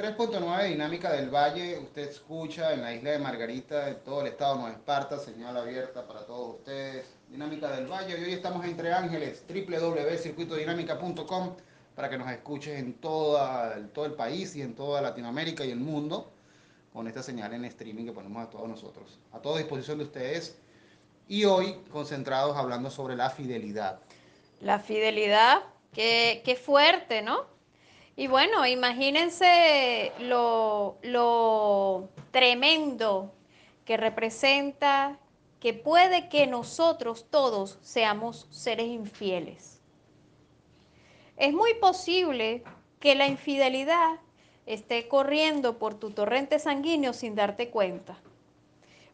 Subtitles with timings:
[0.00, 1.78] 93.9 Dinámica del Valle.
[1.78, 5.54] Usted escucha en la isla de Margarita, en todo el estado de Nueva Esparta, señal
[5.58, 7.04] abierta para todos ustedes.
[7.28, 8.18] Dinámica del Valle.
[8.18, 11.54] Y hoy estamos entre ángeles, www.circuitodinámica.com
[11.94, 15.80] para que nos escuches en toda, todo el país y en toda Latinoamérica y el
[15.80, 16.32] mundo
[16.94, 19.18] con esta señal en streaming que ponemos a todos nosotros.
[19.32, 20.56] A toda disposición de ustedes.
[21.28, 23.98] Y hoy concentrados hablando sobre la fidelidad.
[24.62, 25.58] La fidelidad,
[25.92, 27.59] qué, qué fuerte, ¿no?
[28.20, 33.32] Y bueno, imagínense lo, lo tremendo
[33.86, 35.18] que representa
[35.58, 39.80] que puede que nosotros todos seamos seres infieles.
[41.38, 42.62] Es muy posible
[42.98, 44.20] que la infidelidad
[44.66, 48.18] esté corriendo por tu torrente sanguíneo sin darte cuenta,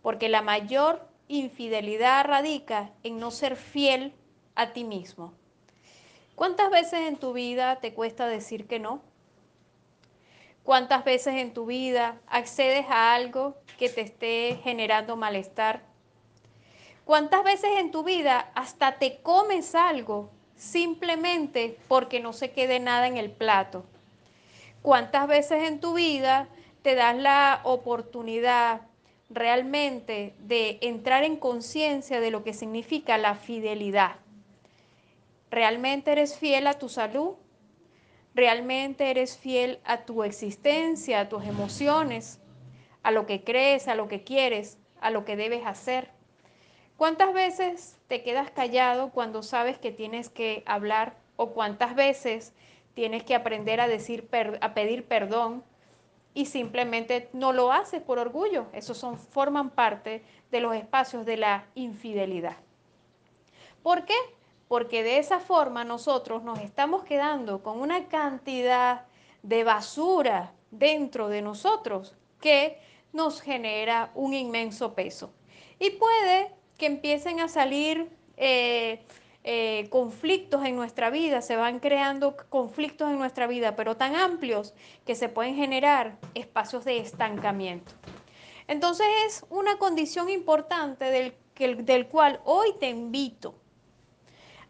[0.00, 4.12] porque la mayor infidelidad radica en no ser fiel
[4.54, 5.32] a ti mismo.
[6.34, 9.02] ¿Cuántas veces en tu vida te cuesta decir que no?
[10.64, 15.82] ¿Cuántas veces en tu vida accedes a algo que te esté generando malestar?
[17.04, 23.08] ¿Cuántas veces en tu vida hasta te comes algo simplemente porque no se quede nada
[23.08, 23.84] en el plato?
[24.82, 26.48] ¿Cuántas veces en tu vida
[26.82, 28.82] te das la oportunidad
[29.30, 34.21] realmente de entrar en conciencia de lo que significa la fidelidad?
[35.52, 37.34] ¿Realmente eres fiel a tu salud?
[38.34, 42.40] ¿Realmente eres fiel a tu existencia, a tus emociones,
[43.02, 46.10] a lo que crees, a lo que quieres, a lo que debes hacer?
[46.96, 52.54] ¿Cuántas veces te quedas callado cuando sabes que tienes que hablar o cuántas veces
[52.94, 54.30] tienes que aprender a decir
[54.62, 55.62] a pedir perdón
[56.32, 58.68] y simplemente no lo haces por orgullo?
[58.72, 62.56] Esos son forman parte de los espacios de la infidelidad.
[63.82, 64.14] ¿Por qué?
[64.72, 69.04] Porque de esa forma nosotros nos estamos quedando con una cantidad
[69.42, 72.80] de basura dentro de nosotros que
[73.12, 75.30] nos genera un inmenso peso.
[75.78, 79.04] Y puede que empiecen a salir eh,
[79.44, 84.72] eh, conflictos en nuestra vida, se van creando conflictos en nuestra vida, pero tan amplios
[85.04, 87.92] que se pueden generar espacios de estancamiento.
[88.68, 93.56] Entonces es una condición importante del, del cual hoy te invito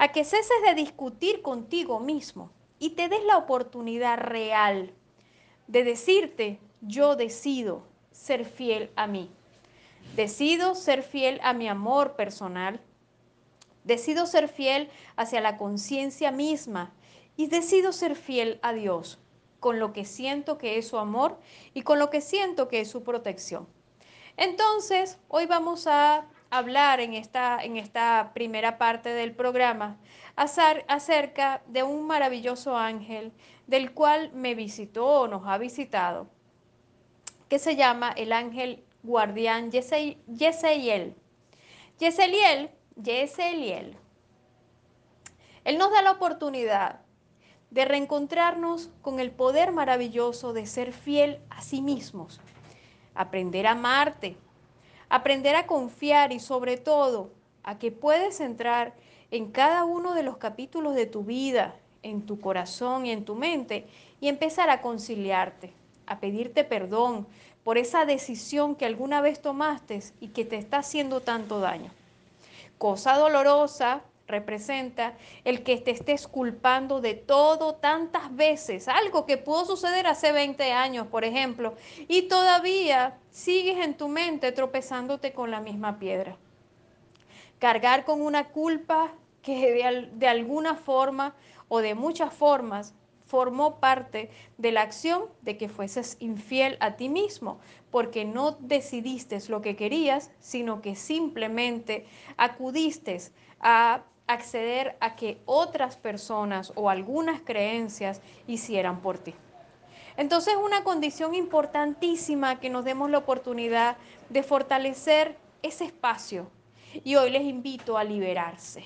[0.00, 4.94] a que ceses de discutir contigo mismo y te des la oportunidad real
[5.66, 9.30] de decirte, yo decido ser fiel a mí.
[10.16, 12.80] Decido ser fiel a mi amor personal.
[13.84, 16.94] Decido ser fiel hacia la conciencia misma
[17.36, 19.18] y decido ser fiel a Dios
[19.58, 21.38] con lo que siento que es su amor
[21.74, 23.68] y con lo que siento que es su protección.
[24.38, 29.96] Entonces, hoy vamos a hablar en esta, en esta primera parte del programa
[30.36, 33.32] acerca de un maravilloso ángel
[33.66, 36.28] del cual me visitó o nos ha visitado,
[37.48, 41.14] que se llama el ángel guardián Yeseliel.
[41.98, 43.96] Yeseliel, Yeseliel,
[45.64, 47.00] él nos da la oportunidad
[47.70, 52.40] de reencontrarnos con el poder maravilloso de ser fiel a sí mismos,
[53.14, 54.36] aprender a amarte,
[55.10, 57.30] aprender a confiar y sobre todo
[57.62, 58.94] a que puedes entrar
[59.30, 63.34] en cada uno de los capítulos de tu vida, en tu corazón y en tu
[63.34, 63.86] mente
[64.20, 65.72] y empezar a conciliarte,
[66.06, 67.26] a pedirte perdón
[67.64, 71.90] por esa decisión que alguna vez tomaste y que te está haciendo tanto daño.
[72.78, 75.14] Cosa dolorosa, representa
[75.44, 80.72] el que te estés culpando de todo tantas veces, algo que pudo suceder hace 20
[80.72, 81.74] años, por ejemplo,
[82.08, 86.36] y todavía sigues en tu mente tropezándote con la misma piedra.
[87.58, 91.34] Cargar con una culpa que de, de alguna forma
[91.68, 92.94] o de muchas formas
[93.30, 97.60] formó parte de la acción de que fueses infiel a ti mismo,
[97.92, 103.18] porque no decidiste lo que querías, sino que simplemente acudiste
[103.60, 104.02] a
[104.32, 109.34] acceder a que otras personas o algunas creencias hicieran por ti.
[110.16, 113.96] Entonces es una condición importantísima que nos demos la oportunidad
[114.28, 116.50] de fortalecer ese espacio
[117.04, 118.84] y hoy les invito a liberarse.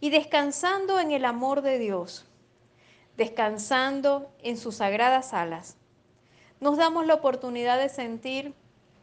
[0.00, 2.26] Y descansando en el amor de Dios,
[3.16, 5.76] descansando en sus sagradas alas,
[6.60, 8.54] nos damos la oportunidad de sentir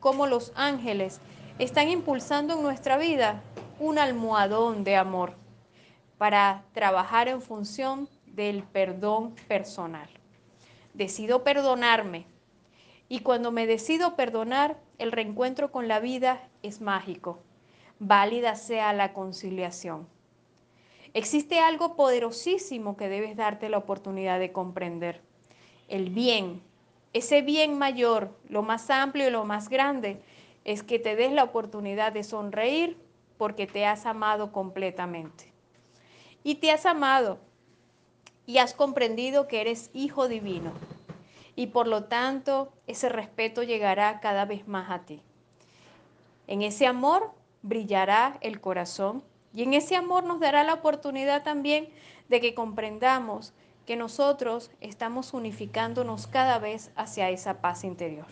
[0.00, 1.20] cómo los ángeles
[1.58, 3.42] están impulsando en nuestra vida
[3.80, 5.34] un almohadón de amor
[6.18, 10.08] para trabajar en función del perdón personal.
[10.94, 12.26] Decido perdonarme
[13.08, 17.38] y cuando me decido perdonar, el reencuentro con la vida es mágico.
[18.00, 20.08] Válida sea la conciliación.
[21.14, 25.22] Existe algo poderosísimo que debes darte la oportunidad de comprender
[25.88, 26.62] el bien.
[27.12, 30.20] Ese bien mayor, lo más amplio y lo más grande,
[30.64, 32.98] es que te des la oportunidad de sonreír
[33.38, 35.52] porque te has amado completamente.
[36.42, 37.38] Y te has amado
[38.44, 40.72] y has comprendido que eres hijo divino.
[41.54, 45.22] Y por lo tanto, ese respeto llegará cada vez más a ti.
[46.46, 47.32] En ese amor
[47.62, 51.88] brillará el corazón y en ese amor nos dará la oportunidad también
[52.28, 53.52] de que comprendamos
[53.86, 58.26] que nosotros estamos unificándonos cada vez hacia esa paz interior.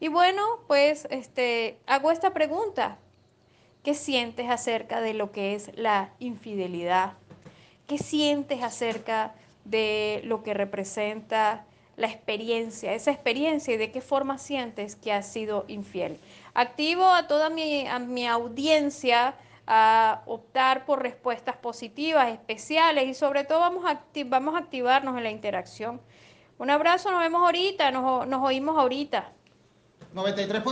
[0.00, 2.98] Y bueno, pues este, hago esta pregunta.
[3.82, 7.14] ¿Qué sientes acerca de lo que es la infidelidad?
[7.86, 9.34] ¿Qué sientes acerca
[9.64, 11.64] de lo que representa
[11.96, 16.18] la experiencia, esa experiencia y de qué forma sientes que has sido infiel?
[16.54, 19.36] Activo a toda mi, a mi audiencia
[19.66, 25.22] a optar por respuestas positivas, especiales y sobre todo vamos a, vamos a activarnos en
[25.22, 26.00] la interacción.
[26.58, 29.30] Un abrazo, nos vemos ahorita, nos, nos oímos ahorita.
[30.14, 30.62] 93.